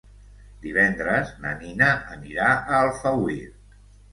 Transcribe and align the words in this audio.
Divendres 0.63 1.29
na 1.45 1.51
Nina 1.61 1.91
anirà 2.17 2.51
a 2.57 2.81
Alfauir. 2.87 3.41